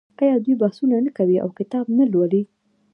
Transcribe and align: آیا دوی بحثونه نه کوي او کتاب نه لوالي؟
آیا 0.21 0.35
دوی 0.45 0.55
بحثونه 0.61 0.95
نه 1.05 1.11
کوي 1.17 1.37
او 1.43 1.49
کتاب 1.59 1.85
نه 1.97 2.03
لوالي؟ 2.11 2.41